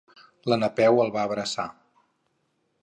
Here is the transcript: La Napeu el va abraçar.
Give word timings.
La 0.51 0.57
Napeu 0.61 1.03
el 1.03 1.13
va 1.17 1.27
abraçar. 1.29 1.67